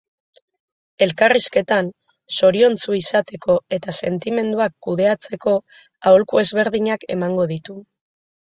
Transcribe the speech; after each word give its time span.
Elkarrizketan, 1.05 1.91
zoriontsu 2.39 2.97
izateko 3.01 3.59
eta 3.79 3.95
sentimenduak 3.99 4.75
kudeatzeko 4.89 5.55
aholku 5.61 6.45
ezberdinak 6.47 7.09
emango 7.19 7.49
ditu. 7.57 7.81